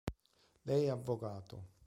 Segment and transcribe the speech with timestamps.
[0.63, 1.73] Lei è avvocato.